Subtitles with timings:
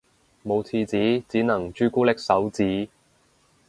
[0.43, 2.89] 冇廁紙只能朱古力手指